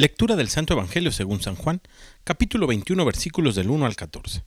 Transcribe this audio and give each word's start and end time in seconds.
Lectura 0.00 0.34
del 0.34 0.48
Santo 0.48 0.72
Evangelio 0.72 1.12
según 1.12 1.42
San 1.42 1.56
Juan, 1.56 1.82
capítulo 2.24 2.66
21, 2.66 3.04
versículos 3.04 3.54
del 3.54 3.68
1 3.68 3.84
al 3.84 3.96
14. 3.96 4.44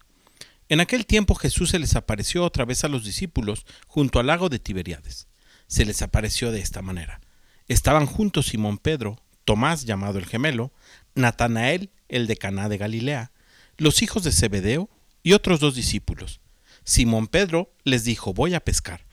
En 0.67 0.79
aquel 0.79 1.05
tiempo 1.05 1.35
Jesús 1.35 1.69
se 1.69 1.77
les 1.77 1.95
apareció 1.95 2.43
otra 2.43 2.65
vez 2.65 2.83
a 2.83 2.87
los 2.87 3.05
discípulos 3.05 3.63
junto 3.85 4.19
al 4.19 4.25
lago 4.25 4.49
de 4.49 4.57
Tiberiades. 4.57 5.27
Se 5.67 5.85
les 5.85 6.01
apareció 6.01 6.51
de 6.51 6.59
esta 6.59 6.81
manera. 6.81 7.21
Estaban 7.67 8.07
juntos 8.07 8.47
Simón 8.47 8.79
Pedro, 8.79 9.21
Tomás 9.45 9.85
llamado 9.85 10.17
el 10.17 10.25
gemelo, 10.25 10.71
Natanael, 11.13 11.91
el 12.09 12.25
de 12.25 12.35
Caná 12.35 12.67
de 12.67 12.79
Galilea, 12.79 13.31
los 13.77 14.01
hijos 14.01 14.23
de 14.23 14.31
Zebedeo 14.31 14.89
y 15.21 15.33
otros 15.33 15.59
dos 15.59 15.75
discípulos. 15.75 16.39
Simón 16.83 17.27
Pedro 17.27 17.71
les 17.83 18.05
dijo, 18.05 18.33
voy 18.33 18.55
a 18.55 18.59
pescar. 18.59 19.05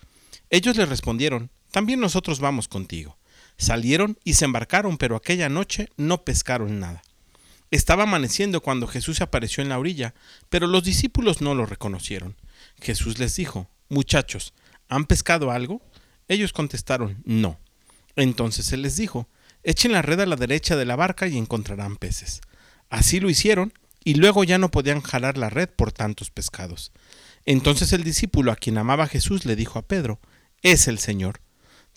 Ellos 0.48 0.78
le 0.78 0.86
respondieron, 0.86 1.50
también 1.70 2.00
nosotros 2.00 2.40
vamos 2.40 2.66
contigo. 2.66 3.18
Salieron 3.60 4.18
y 4.24 4.34
se 4.34 4.46
embarcaron, 4.46 4.96
pero 4.96 5.16
aquella 5.16 5.50
noche 5.50 5.90
no 5.98 6.24
pescaron 6.24 6.80
nada. 6.80 7.02
Estaba 7.70 8.04
amaneciendo 8.04 8.62
cuando 8.62 8.86
Jesús 8.86 9.20
apareció 9.20 9.62
en 9.62 9.68
la 9.68 9.78
orilla, 9.78 10.14
pero 10.48 10.66
los 10.66 10.82
discípulos 10.82 11.42
no 11.42 11.54
lo 11.54 11.66
reconocieron. 11.66 12.36
Jesús 12.80 13.18
les 13.18 13.36
dijo, 13.36 13.68
Muchachos, 13.90 14.54
¿han 14.88 15.04
pescado 15.04 15.50
algo? 15.50 15.82
Ellos 16.26 16.54
contestaron, 16.54 17.22
No. 17.26 17.60
Entonces 18.16 18.64
se 18.64 18.78
les 18.78 18.96
dijo, 18.96 19.28
Echen 19.62 19.92
la 19.92 20.00
red 20.00 20.20
a 20.20 20.26
la 20.26 20.36
derecha 20.36 20.74
de 20.74 20.86
la 20.86 20.96
barca 20.96 21.28
y 21.28 21.36
encontrarán 21.36 21.96
peces. 21.96 22.40
Así 22.88 23.20
lo 23.20 23.28
hicieron, 23.28 23.74
y 24.02 24.14
luego 24.14 24.42
ya 24.42 24.56
no 24.56 24.70
podían 24.70 25.02
jalar 25.02 25.36
la 25.36 25.50
red 25.50 25.68
por 25.68 25.92
tantos 25.92 26.30
pescados. 26.30 26.92
Entonces 27.44 27.92
el 27.92 28.04
discípulo 28.04 28.52
a 28.52 28.56
quien 28.56 28.78
amaba 28.78 29.06
Jesús 29.06 29.44
le 29.44 29.54
dijo 29.54 29.78
a 29.78 29.86
Pedro, 29.86 30.18
Es 30.62 30.88
el 30.88 30.98
Señor. 30.98 31.42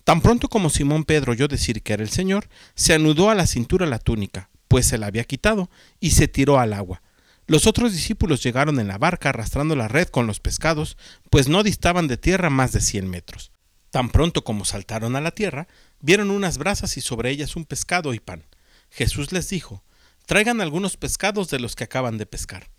Tan 0.03 0.21
pronto 0.21 0.49
como 0.49 0.69
Simón 0.69 1.05
Pedro 1.05 1.31
oyó 1.31 1.47
decir 1.47 1.81
que 1.81 1.93
era 1.93 2.03
el 2.03 2.09
Señor, 2.09 2.49
se 2.75 2.93
anudó 2.93 3.29
a 3.29 3.35
la 3.35 3.47
cintura 3.47 3.85
la 3.85 3.99
túnica, 3.99 4.49
pues 4.67 4.85
se 4.85 4.97
la 4.97 5.07
había 5.07 5.23
quitado, 5.23 5.69
y 5.99 6.11
se 6.11 6.27
tiró 6.27 6.59
al 6.59 6.73
agua. 6.73 7.01
Los 7.45 7.67
otros 7.67 7.93
discípulos 7.93 8.43
llegaron 8.43 8.79
en 8.79 8.87
la 8.87 8.97
barca 8.97 9.29
arrastrando 9.29 9.75
la 9.75 9.87
red 9.87 10.07
con 10.07 10.27
los 10.27 10.39
pescados, 10.39 10.97
pues 11.29 11.47
no 11.47 11.63
distaban 11.63 12.07
de 12.07 12.17
tierra 12.17 12.49
más 12.49 12.71
de 12.71 12.81
cien 12.81 13.09
metros. 13.09 13.51
Tan 13.91 14.09
pronto 14.09 14.43
como 14.43 14.65
saltaron 14.65 15.15
a 15.15 15.21
la 15.21 15.31
tierra, 15.31 15.67
vieron 15.99 16.31
unas 16.31 16.57
brasas 16.57 16.97
y 16.97 17.01
sobre 17.01 17.29
ellas 17.29 17.55
un 17.55 17.65
pescado 17.65 18.13
y 18.13 18.19
pan. 18.19 18.45
Jesús 18.89 19.31
les 19.31 19.49
dijo, 19.49 19.83
Traigan 20.25 20.61
algunos 20.61 20.95
pescados 20.95 21.49
de 21.49 21.59
los 21.59 21.75
que 21.75 21.83
acaban 21.83 22.17
de 22.17 22.25
pescar. 22.25 22.69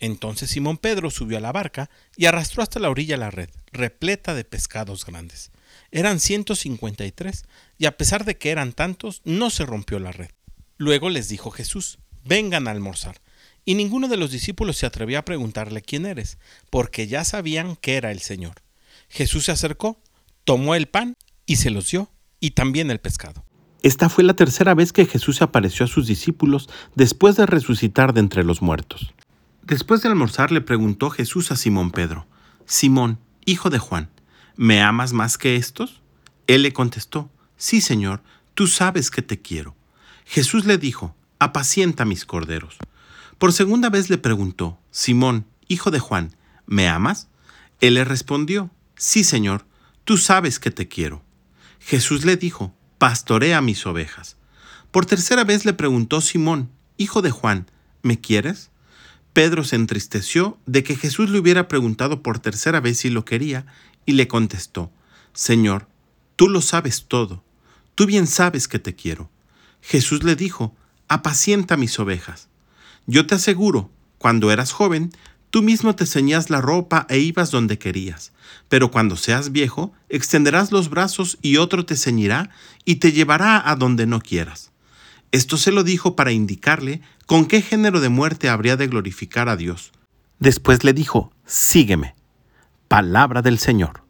Entonces 0.00 0.50
Simón 0.50 0.78
Pedro 0.78 1.10
subió 1.10 1.38
a 1.38 1.40
la 1.40 1.52
barca 1.52 1.90
y 2.16 2.26
arrastró 2.26 2.62
hasta 2.62 2.80
la 2.80 2.90
orilla 2.90 3.16
la 3.16 3.30
red, 3.30 3.50
repleta 3.72 4.34
de 4.34 4.44
pescados 4.44 5.04
grandes. 5.04 5.50
Eran 5.90 6.20
153, 6.20 7.44
y 7.78 7.86
a 7.86 7.96
pesar 7.96 8.24
de 8.24 8.36
que 8.36 8.50
eran 8.50 8.72
tantos, 8.72 9.22
no 9.24 9.50
se 9.50 9.66
rompió 9.66 9.98
la 9.98 10.12
red. 10.12 10.30
Luego 10.76 11.10
les 11.10 11.28
dijo 11.28 11.50
Jesús, 11.50 11.98
vengan 12.24 12.68
a 12.68 12.70
almorzar. 12.70 13.20
Y 13.64 13.74
ninguno 13.74 14.08
de 14.08 14.16
los 14.16 14.30
discípulos 14.30 14.76
se 14.76 14.86
atrevió 14.86 15.18
a 15.18 15.24
preguntarle 15.24 15.82
quién 15.82 16.04
eres, 16.04 16.38
porque 16.70 17.06
ya 17.06 17.24
sabían 17.24 17.76
que 17.76 17.94
era 17.94 18.10
el 18.10 18.20
Señor. 18.20 18.56
Jesús 19.08 19.44
se 19.44 19.52
acercó, 19.52 20.00
tomó 20.44 20.74
el 20.74 20.86
pan 20.86 21.14
y 21.46 21.56
se 21.56 21.70
los 21.70 21.90
dio, 21.90 22.10
y 22.40 22.50
también 22.50 22.90
el 22.90 23.00
pescado. 23.00 23.44
Esta 23.82 24.08
fue 24.08 24.24
la 24.24 24.34
tercera 24.34 24.74
vez 24.74 24.92
que 24.92 25.06
Jesús 25.06 25.42
apareció 25.42 25.84
a 25.84 25.88
sus 25.88 26.06
discípulos 26.06 26.68
después 26.94 27.36
de 27.36 27.46
resucitar 27.46 28.14
de 28.14 28.20
entre 28.20 28.44
los 28.44 28.62
muertos. 28.62 29.14
Después 29.62 30.02
de 30.02 30.08
almorzar 30.08 30.52
le 30.52 30.60
preguntó 30.60 31.10
Jesús 31.10 31.50
a 31.50 31.56
Simón 31.56 31.90
Pedro, 31.90 32.26
Simón, 32.66 33.18
hijo 33.44 33.70
de 33.70 33.78
Juan, 33.78 34.10
¿me 34.56 34.82
amas 34.82 35.12
más 35.12 35.38
que 35.38 35.56
estos? 35.56 36.00
Él 36.46 36.62
le 36.62 36.72
contestó, 36.72 37.30
Sí, 37.56 37.80
Señor, 37.80 38.22
tú 38.54 38.66
sabes 38.66 39.10
que 39.10 39.22
te 39.22 39.40
quiero. 39.40 39.74
Jesús 40.26 40.64
le 40.64 40.78
dijo, 40.78 41.14
Apacienta 41.38 42.04
mis 42.04 42.24
corderos. 42.24 42.76
Por 43.38 43.52
segunda 43.52 43.90
vez 43.90 44.10
le 44.10 44.18
preguntó, 44.18 44.78
Simón, 44.90 45.46
hijo 45.68 45.90
de 45.90 45.98
Juan, 45.98 46.36
¿me 46.66 46.88
amas? 46.88 47.28
Él 47.80 47.94
le 47.94 48.04
respondió, 48.04 48.70
Sí, 48.96 49.24
Señor, 49.24 49.66
tú 50.04 50.16
sabes 50.16 50.58
que 50.58 50.70
te 50.70 50.88
quiero. 50.88 51.22
Jesús 51.80 52.24
le 52.24 52.36
dijo, 52.36 52.74
Pastorea 52.98 53.60
mis 53.60 53.84
ovejas. 53.86 54.36
Por 54.90 55.06
tercera 55.06 55.44
vez 55.44 55.64
le 55.64 55.72
preguntó 55.72 56.20
Simón, 56.20 56.70
hijo 56.96 57.20
de 57.20 57.30
Juan, 57.30 57.70
¿me 58.02 58.20
quieres? 58.20 58.70
Pedro 59.32 59.64
se 59.64 59.74
entristeció 59.74 60.58
de 60.64 60.84
que 60.84 60.94
Jesús 60.94 61.28
le 61.28 61.40
hubiera 61.40 61.66
preguntado 61.66 62.22
por 62.22 62.38
tercera 62.38 62.80
vez 62.80 62.98
si 62.98 63.10
lo 63.10 63.24
quería 63.24 63.66
y 64.06 64.12
le 64.12 64.28
contestó, 64.28 64.90
Señor, 65.32 65.88
tú 66.36 66.48
lo 66.48 66.60
sabes 66.60 67.06
todo, 67.08 67.42
tú 67.94 68.06
bien 68.06 68.26
sabes 68.26 68.68
que 68.68 68.78
te 68.78 68.94
quiero. 68.94 69.30
Jesús 69.80 70.22
le 70.24 70.36
dijo, 70.36 70.74
apacienta 71.08 71.76
mis 71.76 71.98
ovejas. 71.98 72.48
Yo 73.06 73.26
te 73.26 73.34
aseguro, 73.34 73.90
cuando 74.18 74.50
eras 74.50 74.72
joven, 74.72 75.12
tú 75.50 75.62
mismo 75.62 75.94
te 75.94 76.06
ceñías 76.06 76.50
la 76.50 76.60
ropa 76.60 77.06
e 77.10 77.18
ibas 77.18 77.50
donde 77.50 77.78
querías, 77.78 78.32
pero 78.68 78.90
cuando 78.90 79.16
seas 79.16 79.52
viejo, 79.52 79.92
extenderás 80.08 80.72
los 80.72 80.88
brazos 80.88 81.38
y 81.42 81.58
otro 81.58 81.84
te 81.84 81.96
ceñirá 81.96 82.50
y 82.84 82.96
te 82.96 83.12
llevará 83.12 83.68
a 83.70 83.76
donde 83.76 84.06
no 84.06 84.20
quieras. 84.20 84.72
Esto 85.32 85.56
se 85.56 85.72
lo 85.72 85.84
dijo 85.84 86.16
para 86.16 86.32
indicarle 86.32 87.02
con 87.26 87.46
qué 87.46 87.60
género 87.60 88.00
de 88.00 88.08
muerte 88.08 88.48
habría 88.48 88.76
de 88.76 88.86
glorificar 88.86 89.48
a 89.48 89.56
Dios. 89.56 89.92
Después 90.38 90.84
le 90.84 90.92
dijo, 90.92 91.32
sígueme. 91.44 92.14
Palabra 92.94 93.42
del 93.42 93.58
Señor. 93.58 94.04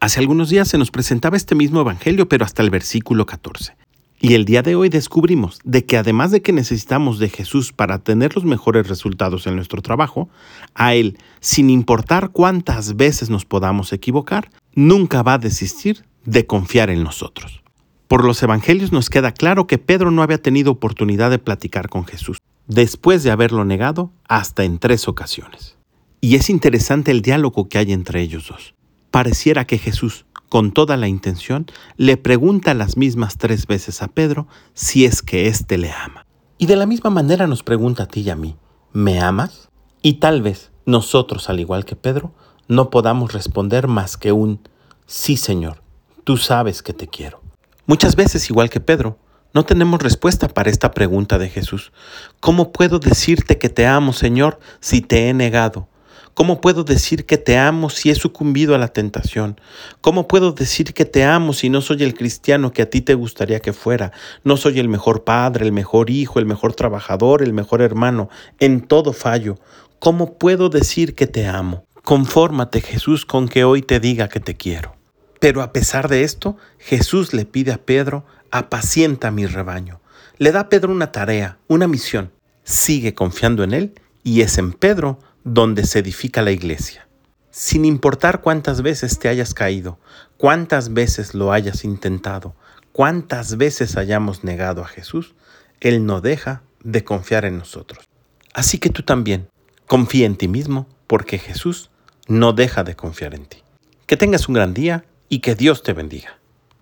Hace 0.00 0.20
algunos 0.20 0.48
días 0.48 0.68
se 0.68 0.78
nos 0.78 0.90
presentaba 0.90 1.36
este 1.36 1.54
mismo 1.54 1.82
Evangelio, 1.82 2.30
pero 2.30 2.46
hasta 2.46 2.62
el 2.62 2.70
versículo 2.70 3.26
14. 3.26 3.76
Y 4.22 4.32
el 4.32 4.46
día 4.46 4.62
de 4.62 4.74
hoy 4.74 4.88
descubrimos 4.88 5.60
de 5.64 5.84
que 5.84 5.98
además 5.98 6.30
de 6.30 6.40
que 6.40 6.54
necesitamos 6.54 7.18
de 7.18 7.28
Jesús 7.28 7.74
para 7.74 7.98
tener 7.98 8.34
los 8.34 8.46
mejores 8.46 8.88
resultados 8.88 9.46
en 9.46 9.54
nuestro 9.54 9.82
trabajo, 9.82 10.30
a 10.72 10.94
Él, 10.94 11.18
sin 11.40 11.68
importar 11.68 12.30
cuántas 12.30 12.96
veces 12.96 13.28
nos 13.28 13.44
podamos 13.44 13.92
equivocar, 13.92 14.50
nunca 14.74 15.22
va 15.22 15.34
a 15.34 15.38
desistir 15.38 16.06
de 16.24 16.46
confiar 16.46 16.88
en 16.88 17.04
nosotros. 17.04 17.62
Por 18.08 18.24
los 18.24 18.42
evangelios 18.42 18.92
nos 18.92 19.10
queda 19.10 19.32
claro 19.32 19.66
que 19.66 19.76
Pedro 19.76 20.10
no 20.10 20.22
había 20.22 20.40
tenido 20.40 20.72
oportunidad 20.72 21.28
de 21.28 21.38
platicar 21.38 21.90
con 21.90 22.06
Jesús, 22.06 22.38
después 22.66 23.22
de 23.24 23.30
haberlo 23.30 23.66
negado 23.66 24.10
hasta 24.26 24.64
en 24.64 24.78
tres 24.78 25.06
ocasiones. 25.06 25.76
Y 26.24 26.36
es 26.36 26.50
interesante 26.50 27.10
el 27.10 27.20
diálogo 27.20 27.68
que 27.68 27.78
hay 27.78 27.92
entre 27.92 28.20
ellos 28.20 28.46
dos. 28.48 28.76
Pareciera 29.10 29.66
que 29.66 29.76
Jesús, 29.76 30.24
con 30.48 30.70
toda 30.70 30.96
la 30.96 31.08
intención, 31.08 31.66
le 31.96 32.16
pregunta 32.16 32.74
las 32.74 32.96
mismas 32.96 33.38
tres 33.38 33.66
veces 33.66 34.02
a 34.02 34.06
Pedro 34.06 34.46
si 34.72 35.04
es 35.04 35.20
que 35.20 35.48
éste 35.48 35.78
le 35.78 35.90
ama. 35.90 36.24
Y 36.58 36.66
de 36.66 36.76
la 36.76 36.86
misma 36.86 37.10
manera 37.10 37.48
nos 37.48 37.64
pregunta 37.64 38.04
a 38.04 38.06
ti 38.06 38.20
y 38.20 38.30
a 38.30 38.36
mí, 38.36 38.54
¿me 38.92 39.18
amas? 39.18 39.68
Y 40.00 40.20
tal 40.20 40.42
vez 40.42 40.70
nosotros, 40.86 41.50
al 41.50 41.58
igual 41.58 41.84
que 41.84 41.96
Pedro, 41.96 42.32
no 42.68 42.88
podamos 42.88 43.32
responder 43.32 43.88
más 43.88 44.16
que 44.16 44.30
un, 44.30 44.60
sí 45.06 45.36
Señor, 45.36 45.82
tú 46.22 46.36
sabes 46.36 46.84
que 46.84 46.92
te 46.92 47.08
quiero. 47.08 47.42
Muchas 47.86 48.14
veces, 48.14 48.48
igual 48.48 48.70
que 48.70 48.78
Pedro, 48.78 49.18
no 49.54 49.64
tenemos 49.64 50.00
respuesta 50.00 50.46
para 50.46 50.70
esta 50.70 50.92
pregunta 50.92 51.38
de 51.38 51.48
Jesús. 51.48 51.90
¿Cómo 52.38 52.70
puedo 52.70 53.00
decirte 53.00 53.58
que 53.58 53.70
te 53.70 53.88
amo, 53.88 54.12
Señor, 54.12 54.60
si 54.78 55.00
te 55.00 55.28
he 55.28 55.34
negado? 55.34 55.88
¿Cómo 56.34 56.62
puedo 56.62 56.82
decir 56.82 57.26
que 57.26 57.36
te 57.36 57.58
amo 57.58 57.90
si 57.90 58.10
he 58.10 58.14
sucumbido 58.14 58.74
a 58.74 58.78
la 58.78 58.88
tentación? 58.88 59.60
¿Cómo 60.00 60.26
puedo 60.28 60.52
decir 60.52 60.94
que 60.94 61.04
te 61.04 61.24
amo 61.24 61.52
si 61.52 61.68
no 61.68 61.82
soy 61.82 62.02
el 62.02 62.14
cristiano 62.14 62.72
que 62.72 62.82
a 62.82 62.88
ti 62.88 63.02
te 63.02 63.14
gustaría 63.14 63.60
que 63.60 63.74
fuera? 63.74 64.12
No 64.42 64.56
soy 64.56 64.80
el 64.80 64.88
mejor 64.88 65.24
padre, 65.24 65.66
el 65.66 65.72
mejor 65.72 66.08
hijo, 66.08 66.38
el 66.38 66.46
mejor 66.46 66.74
trabajador, 66.74 67.42
el 67.42 67.52
mejor 67.52 67.82
hermano. 67.82 68.30
En 68.60 68.80
todo 68.80 69.12
fallo. 69.12 69.58
¿Cómo 69.98 70.38
puedo 70.38 70.70
decir 70.70 71.14
que 71.14 71.26
te 71.26 71.46
amo? 71.46 71.84
Confórmate, 72.02 72.80
Jesús, 72.80 73.26
con 73.26 73.46
que 73.46 73.64
hoy 73.64 73.82
te 73.82 74.00
diga 74.00 74.28
que 74.28 74.40
te 74.40 74.56
quiero. 74.56 74.96
Pero 75.38 75.60
a 75.60 75.72
pesar 75.72 76.08
de 76.08 76.24
esto, 76.24 76.56
Jesús 76.78 77.34
le 77.34 77.44
pide 77.44 77.72
a 77.72 77.78
Pedro, 77.78 78.24
apacienta 78.50 79.30
mi 79.30 79.44
rebaño. 79.44 80.00
Le 80.38 80.50
da 80.50 80.60
a 80.60 80.68
Pedro 80.70 80.92
una 80.92 81.12
tarea, 81.12 81.58
una 81.68 81.86
misión. 81.86 82.32
Sigue 82.64 83.14
confiando 83.14 83.64
en 83.64 83.74
él 83.74 83.94
y 84.24 84.40
es 84.40 84.56
en 84.56 84.72
Pedro 84.72 85.18
donde 85.44 85.84
se 85.86 86.00
edifica 86.00 86.42
la 86.42 86.52
iglesia. 86.52 87.08
Sin 87.50 87.84
importar 87.84 88.40
cuántas 88.40 88.82
veces 88.82 89.18
te 89.18 89.28
hayas 89.28 89.54
caído, 89.54 89.98
cuántas 90.36 90.92
veces 90.92 91.34
lo 91.34 91.52
hayas 91.52 91.84
intentado, 91.84 92.54
cuántas 92.92 93.56
veces 93.56 93.96
hayamos 93.96 94.44
negado 94.44 94.82
a 94.82 94.88
Jesús, 94.88 95.34
Él 95.80 96.06
no 96.06 96.20
deja 96.20 96.62
de 96.82 97.04
confiar 97.04 97.44
en 97.44 97.58
nosotros. 97.58 98.08
Así 98.54 98.78
que 98.78 98.90
tú 98.90 99.02
también, 99.02 99.48
confía 99.86 100.26
en 100.26 100.36
ti 100.36 100.48
mismo, 100.48 100.86
porque 101.06 101.38
Jesús 101.38 101.90
no 102.26 102.52
deja 102.52 102.84
de 102.84 102.96
confiar 102.96 103.34
en 103.34 103.46
ti. 103.46 103.62
Que 104.06 104.16
tengas 104.16 104.48
un 104.48 104.54
gran 104.54 104.74
día 104.74 105.04
y 105.28 105.40
que 105.40 105.54
Dios 105.54 105.82
te 105.82 105.92
bendiga. 105.92 106.38